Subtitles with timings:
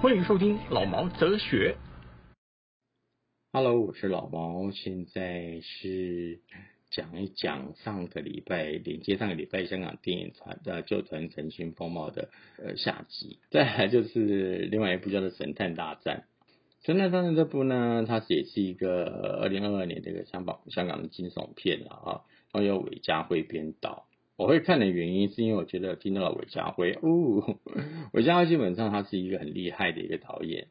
[0.00, 1.76] 欢迎收听老毛哲学。
[3.54, 6.40] Hello，我是老毛，现在是
[6.90, 16.24] 讲一讲上个礼拜连接上个礼拜香港电影团的旧团成新风貌的呃下集，再来就是另外一部叫做《神探大战》。
[16.86, 19.04] 《神探大战》这部呢，它也是一个
[19.42, 22.24] 二零二二年的一个香港香港的惊悚片了啊，
[22.54, 24.06] 然后由韦家辉编导。
[24.36, 27.58] 我会看的原因是因为我觉得听到了韦家辉，哦，
[28.14, 30.68] 韦家辉基本上他是一个很厉害的一个导演。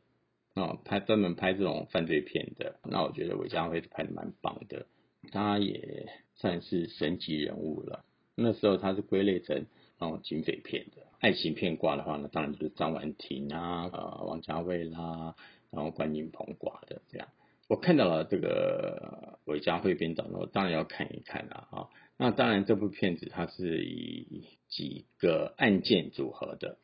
[0.53, 4.85] 哦，拍专门拍这种犯罪片的，那我觉得韦家辉拍的蛮棒的，
[5.31, 8.03] 他也算是神级人物了。
[8.35, 9.65] 那时候他是归类成
[9.99, 15.35] 那种警匪片的，爱情片挂的话呢，当然就是张婉婷啊、呃王家卫啦，
[15.69, 17.27] 然后关锦鹏挂的这样。
[17.67, 21.87] 我看到了这个韦家辉编导，我当然要看一看了啊。
[22.17, 26.77] 那当然，这部片子它是以几个案件组合的。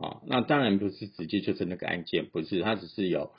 [0.00, 3.32] 啊，那当然不是直接就是那个案件，不是，它只是有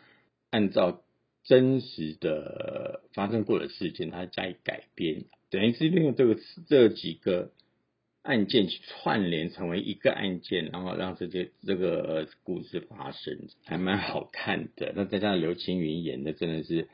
[0.49, 1.02] 按照
[1.43, 6.37] 真实的发生过的事件，它加以改编，等于是利用这个
[6.67, 7.52] 这几个
[8.21, 14.91] 案件去串联成为一个案件，然后让这些这个故事发生，还蛮好看的。
[14.95, 16.89] 那再加上刘青云演的，真的是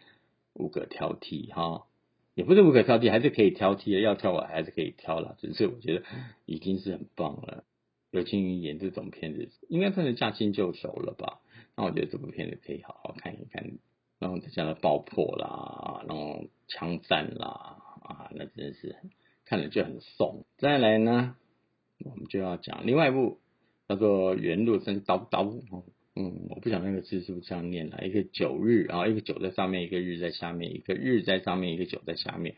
[0.53, 1.87] 无可挑剔哈，
[2.35, 6.03] 也不是无可挑剔，还是可以挑剔的，要挑我还是可以挑了，只是我觉得
[6.45, 7.63] 已经是很棒了。
[8.15, 11.41] 刘青云演这种片子，应该算是驾轻就熟了吧？
[11.75, 13.77] 那我觉得这部片子可以好好看一看，
[14.17, 18.95] 然后再加上爆破啦，然后枪战啦，啊，那真是
[19.45, 20.45] 看了就很送。
[20.57, 21.35] 再来呢，
[22.05, 23.39] 我们就要讲另外一部
[23.89, 25.43] 叫做《原路生刀刀》。
[26.15, 32.55] 嗯，我不晓得那个字是不是这样念啦，一个九日，然后一个九在上面，一个日在下面，一个日在上面，一个九在下面。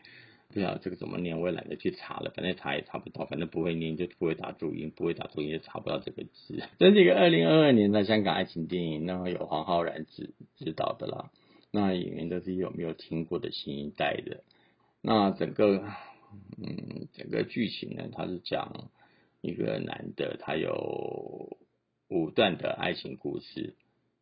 [0.52, 6.62] 不晓得这个怎么念，我也懒得去查了，反正查也查不到，反正不会念就不会打注音，不会打注音就查不到这个字。
[6.78, 11.30] 这是一个二零二二年的香港爱情电影，那有黄浩然指指导的啦，
[11.70, 14.42] 那演员都是有没有听过的新一代的。
[15.02, 15.84] 那整个
[16.56, 18.90] 嗯整个剧情呢，它是讲
[19.42, 21.58] 一个男的，他有
[22.08, 23.76] 五段的爱情故事，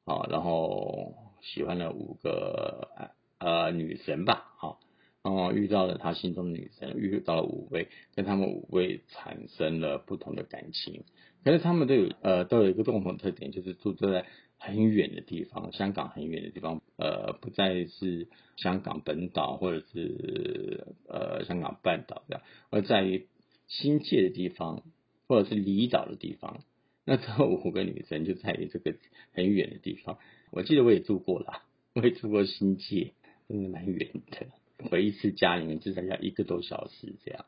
[0.05, 4.81] 好，然后喜欢了五个呃女神吧，好。
[5.27, 11.03] 然后遇到了他心中的女神，遇到了五位，跟他们五位产生了不同的感情。
[11.43, 14.25] 可是他们都有呃都有一个共同特点，就是住在
[14.57, 23.27] 很远的地方，香港很远的地方，呃不再是香港本岛或者是呃香港半岛这样，而在于
[23.67, 24.85] 新界的地方
[25.27, 26.61] 或者是离岛的地方。
[27.05, 28.95] 那这五个女生就在于这个
[29.33, 30.19] 很远的地方。
[30.53, 31.65] 我记得我也住过啦，
[31.95, 33.13] 我也住过新界，
[33.49, 34.47] 真的蛮远的。
[34.91, 37.47] 回一次家里面至少要一个多小时这样，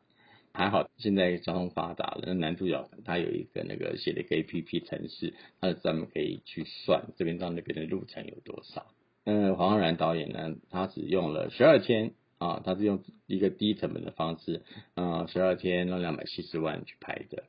[0.52, 2.22] 还好现在交通发达了。
[2.26, 8.86] 那男主角他有一个那个写了一个 A P P 程式，他专门可以去算这边到那边的路程有多少。
[9.24, 14.62] 嗯，黄浩然导演呢，他只用了十二天啊，他是用一个低成本的方式，
[14.94, 17.44] 啊，十二天用两百七十万去拍的，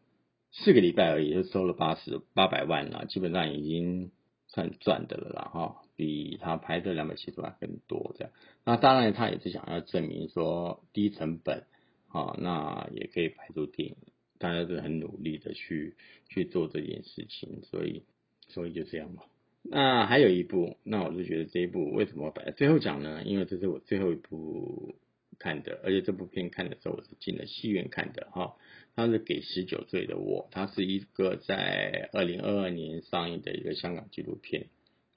[0.52, 4.12] 四个礼拜而已就收了八十八百万了，基本上已经
[4.50, 5.78] 算赚的了啦哈。
[6.00, 8.32] 比他拍的两百七十万更多，这样。
[8.64, 11.66] 那当然，他也是想要证明说低成本，
[12.08, 13.98] 啊，那也可以拍出电影。
[14.38, 15.98] 大家是很努力的去
[16.30, 18.04] 去做这件事情，所以
[18.48, 19.24] 所以就这样吧。
[19.62, 23.24] 那还有一部，那我就觉得这一部为什么摆在最后讲呢？
[23.26, 24.96] 因为这是我最后一部
[25.38, 28.56] 看的，而且这部片看的时候我是进了戏院看的哈。
[28.96, 34.68] 它是给十九岁的我，它是一个在二零二二年上映的一个香港纪录片。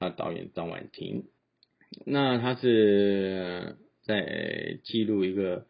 [0.02, 1.28] 他导演张婉婷，
[2.04, 5.64] 那他是在记录一个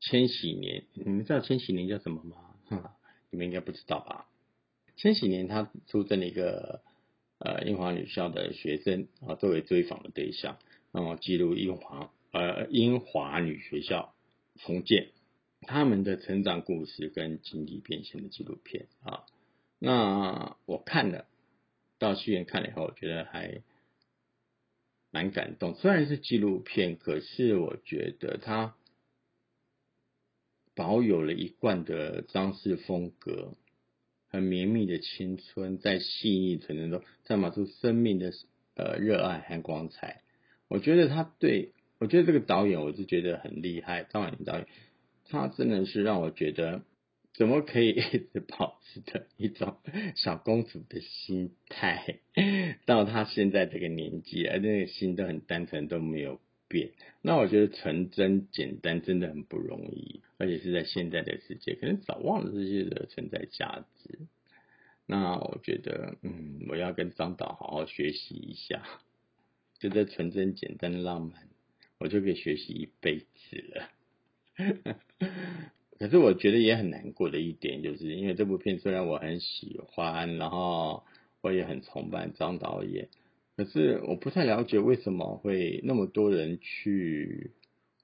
[0.00, 2.90] 千禧年，你们知道千禧年叫什么吗？
[3.30, 4.26] 你们应该不知道吧？
[4.96, 6.80] 千禧年他出征了一个
[7.38, 10.58] 呃英华女校的学生啊，作为追访的对象，
[10.90, 14.12] 然后记录英华呃英华女学校
[14.56, 15.10] 重建
[15.60, 19.22] 他们的成长故事跟经历变迁的纪录片啊。
[19.78, 21.26] 那我看了。
[22.00, 23.60] 到戏院看了以后，我觉得还
[25.10, 25.74] 蛮感动。
[25.74, 28.74] 虽然是纪录片，可是我觉得它
[30.74, 33.54] 保有了一贯的张氏风格，
[34.28, 38.32] 很绵密的青春，在细腻纯真中散发出生命的
[38.74, 40.22] 呃热爱和光彩。
[40.68, 44.66] 我觉得他对我觉得这个导演，我是觉得很厉害，张婉婷导演，
[45.24, 46.82] 他真的是让我觉得。
[47.38, 49.76] 怎么可以 一直保持着一种
[50.16, 52.18] 小公主的心态，
[52.84, 56.90] 到她现在这个年纪，而那个心都很单纯，都没有变。
[57.22, 64.18] 那我觉得纯真简单真的很不容易，而且是在现在的世界，可能早忘了这些的存在价值。
[65.06, 68.82] 那我觉得，嗯，我要跟张导好好学习一下，
[69.78, 71.48] 就这纯真简单的浪漫，
[71.98, 73.90] 我就可以学习一辈子了。
[75.98, 81.02] 可是我觉得也很难过的一点，就是因为这部片虽然我很喜欢，然后
[81.40, 83.08] 我也很崇拜张导演，
[83.56, 87.50] 可是我不太了解为什么会那么多人去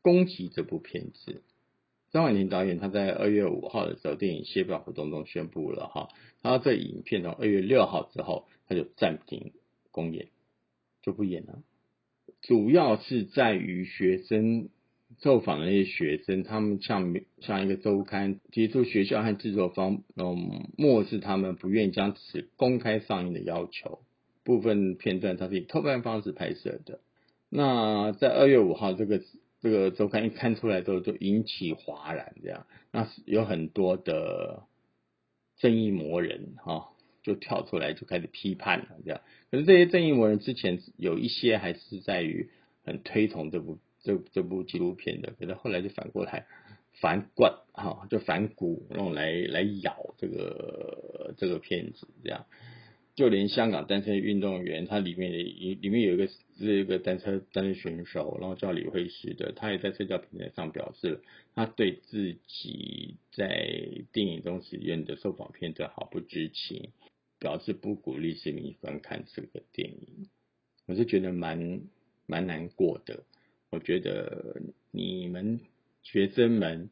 [0.03, 1.43] 攻击这部片子。
[2.11, 6.09] 张婉婷导演他在二月五号的时候，电影卸票活动中宣布了哈，
[6.43, 9.53] 他这影片从二月六号之后他就暂停
[9.93, 10.29] 公演，
[11.03, 11.63] 就不演了，
[12.43, 14.69] 主要是在于学生。
[15.23, 24.01] 受访的那些学生，他们向向一个周刊提出学校和制作方嗯漠视他们不愿意将此公开上映的要求。
[24.43, 27.01] 部分片段它是以偷拍方式拍摄的。
[27.49, 29.23] 那在二月五号，这个
[29.61, 34.65] 这个周刊一刊出来之后，就引起哗然，这样，那有很多的
[35.57, 36.89] 正义魔人哈，
[37.23, 39.21] 就跳出来就开始批判了，这样。
[39.51, 42.51] 可是这些正义魔人之前有一些还是在于
[42.85, 43.79] 很推崇这部。
[44.05, 46.47] 这这部纪录片的，可是后来就反过来
[47.01, 52.47] 反灌哈，就反骨，然后来来咬这个这个片子，这样，
[53.17, 56.29] 就连香港单车运动员，他里面的里里面有一个
[56.59, 61.21] 是一个单车单车选手，然后叫李慧石的，他也在社交平台上表示，
[61.55, 63.79] 他对自己在
[64.13, 66.91] 电影中使用的受访片段毫不知情，
[67.41, 70.29] 表示不鼓励市民观看这个电影，
[70.87, 71.81] 我是觉得蛮
[72.27, 73.25] 蛮难过的。
[73.75, 74.63] 我觉得
[74.93, 75.59] 你们
[76.05, 76.91] 学生们，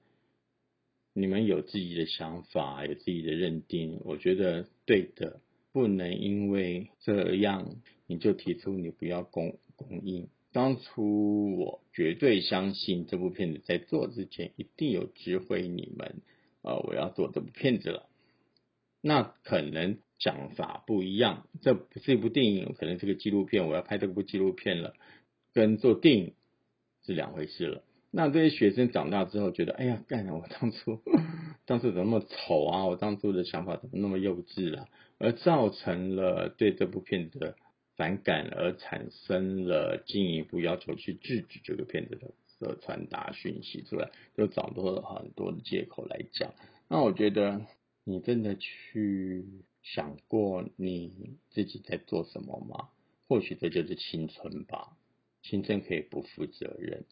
[1.13, 5.41] 你们有自己的想法，有自己的认定，我觉得对的，
[5.71, 7.77] 不能因为这样
[8.09, 10.29] 你就提出你不要公公映。
[10.51, 16.17] 当初我绝对相信这部片子在做之前一定有指挥你们，
[16.63, 18.09] 呃，我要做这部片子了。
[19.01, 24.95] 那可能讲法不一样，这不是一部电影，可能是个纪录片，我要拍这部纪录片了，
[25.53, 26.35] 跟做电影。
[27.05, 27.83] 是两回事了。
[28.11, 30.35] 那这些学生长大之后觉得，哎呀，干了！
[30.35, 31.01] 我当初
[31.65, 32.85] 当初怎么那么丑啊？
[32.85, 34.87] 我当初的想法怎么那么幼稚啊？
[35.19, 37.57] 而造成了对这部片子的
[37.97, 46.53] 反感，而产生了进一步要求去制止这个片子的的传达讯息出来，就找多了很多的借口来讲。
[46.89, 47.63] 那我觉得，
[48.05, 49.47] 你真的去
[49.83, 52.89] 想过你自己在做什么吗？
[53.27, 54.99] 或许这就是青春吧。
[55.43, 57.05] 青春可以不负责任，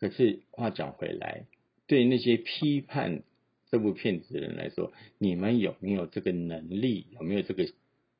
[0.00, 1.46] 可是话讲回来，
[1.86, 3.22] 对那些批判
[3.70, 7.06] 这部片子的人来说，你们有没有这个能力？
[7.12, 7.68] 有没有这个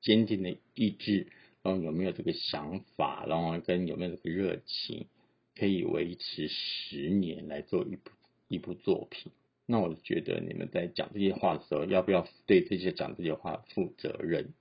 [0.00, 1.26] 坚定的意志？
[1.62, 3.26] 然后有没有这个想法？
[3.26, 5.06] 然后跟有没有这个热情，
[5.56, 8.10] 可以维持十年来做一部
[8.46, 9.32] 一部作品？
[9.66, 14.54] 那我觉得你们在讲这些话的时候，要不要对这些讲这些话负责任？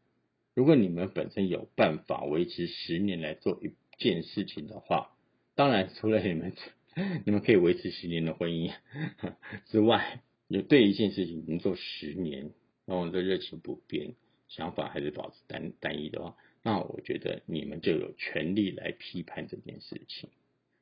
[0.56, 3.72] 如果你们本身有办法维持十年来做一。
[3.98, 5.12] 件事情的话，
[5.56, 6.54] 当然除了你们，
[7.26, 8.74] 你们可以维持十年的婚姻
[9.66, 12.52] 之外，有对一件事情能做十年，
[12.86, 14.16] 然后的热情不变，
[14.48, 20.30] 想法还是保持单单一的话，那我觉得你们就有权利来批判这件事情。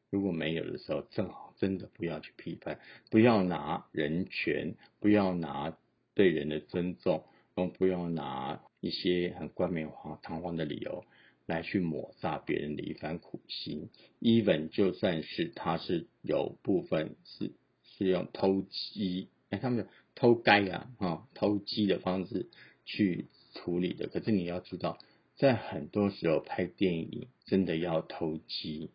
[0.09, 2.79] 如果没有的时候，正好真的不要去批判，
[3.09, 5.75] 不要拿人权，不要拿
[6.13, 9.89] 对人的尊重，然后不要拿一些很冠冕
[10.21, 11.03] 堂皇的理由。
[11.45, 13.89] 来去抹杀别人的一番苦心
[14.21, 17.51] ，even 就算是他是有部分是
[17.83, 22.49] 是用偷鸡，哎，他们偷鸡啊，哈，偷鸡的方式
[22.85, 24.07] 去处理的。
[24.07, 24.97] 可是你要知道，
[25.35, 28.89] 在很多时候拍电影真的要偷鸡，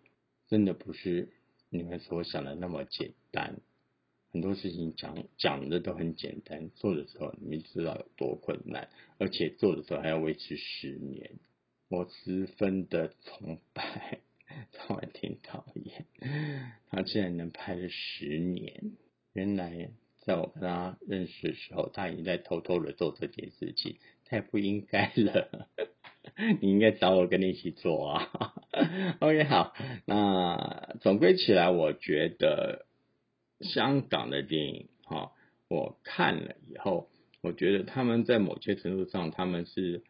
[0.49, 1.29] 真的不是
[1.69, 3.61] 你们所想的那么简单。
[4.31, 8.89] 很多事情讲讲的都很简单，做的时候你知道有多困难，
[9.19, 11.33] 而且做的时候还要维持十年。
[11.91, 14.19] 我十分的崇拜
[14.73, 16.05] 张婉婷导演，
[16.91, 18.93] 他竟然能拍了十年。
[19.33, 19.89] 原来
[20.21, 25.69] 在我跟他认识的时候，他已经在偷偷的做这件事情，太不应该了。
[26.61, 28.31] 你应该找我跟你一起做啊。
[29.21, 32.85] OK，好，那总归起来，我觉得
[33.63, 35.33] 香港的电影，哈，
[35.69, 37.09] 我看了以后，
[37.41, 40.03] 我觉得他们在某些程度上，他们是。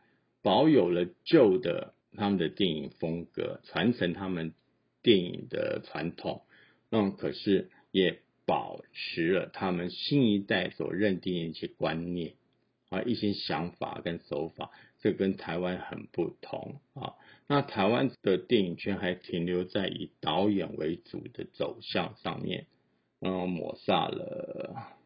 [0.43, 4.55] 保有了旧的他们的电影风格，传承他们
[5.03, 6.43] 电影的传统，
[6.91, 12.35] 那可是也保持了他们新一代所认定的一些观念
[12.89, 17.15] 啊，一些想法跟手法，这跟台湾很不同啊。
[17.47, 22.67] 那台湾的电影圈还停留在以导演为主的走向上面，
[23.21, 24.97] 嗯，抹煞了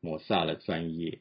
[0.00, 1.20] 抹煞了专业。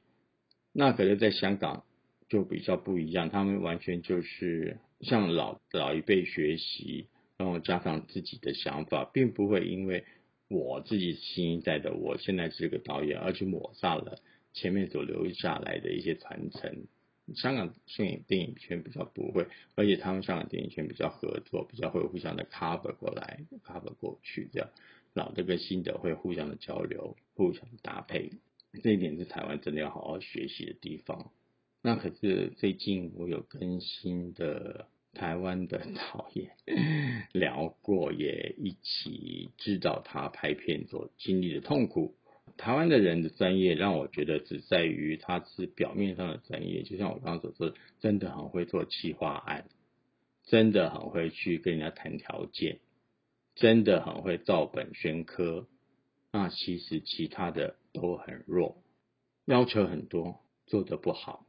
[0.71, 1.83] 那可是在香港
[2.31, 10.05] 就比较不一样，他们完全就是向老老一辈学习，然后加上自己的想法，并不会因为
[10.47, 14.21] 我自己新一代的，我现在是个导演，而去抹杀了
[14.53, 16.85] 前面所留下来的一些传承。
[17.35, 19.45] 香港电影电影圈比较不会，
[19.75, 24.69] 而且他们香港电影圈比较合作，比较会互相的 cover 过来，cover 过去，这样
[25.13, 28.31] 老的跟新的会互相的交流，互相搭配。
[28.81, 31.29] 这一点是台湾真的要好好学习的地方。
[31.81, 36.51] 那可是最近我有跟新的台湾的导演
[37.33, 42.15] 聊过，也一起知道他拍片所经历的痛苦。
[42.57, 49.65] 台湾的人的专业让我觉得只在于他是表面上的专业，就像我刚刚所说，真的很会做企划案，
[50.43, 52.79] 真的很会去跟人家谈条件，
[53.55, 55.67] 真的很会照本宣科。
[56.31, 58.83] 那其实其他的都很弱，
[59.45, 61.45] 要求很多，做的不好。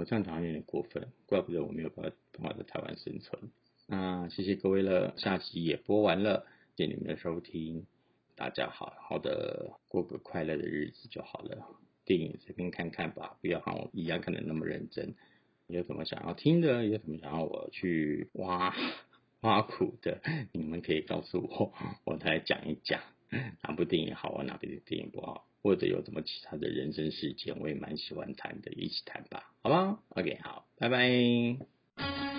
[0.00, 3.50] 我这样讲有点过分，怪不得我没有办法办法在台湾生存。
[3.86, 7.84] 那谢谢各位了，下集也播完了，谢谢你们的收听，
[8.34, 11.66] 大家好好的过个快乐的日子就好了。
[12.06, 15.14] 电影随便看看吧，不要像我一样看的那么认真。
[15.66, 18.74] 有什么想要听的，有什么想要我去挖
[19.42, 23.02] 挖苦的，你们可以告诉我，我来讲一讲。
[23.62, 24.44] 哪部电影好啊？
[24.44, 25.46] 哪部电影不好？
[25.62, 32.29] 或者有什么其他的人生事件，我也蛮喜欢谈的，一起谈吧，好吗？OK，好，拜拜。